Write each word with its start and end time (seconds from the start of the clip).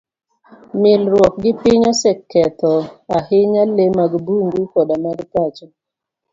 Milruok 0.81 1.33
gi 1.43 1.51
piny 1.61 1.83
oseketho 1.91 2.73
ahinya 3.17 3.63
le 3.75 3.85
mag 3.97 4.11
bungu 4.25 4.61
koda 4.73 4.95
mag 5.05 5.19
pacho. 5.31 5.65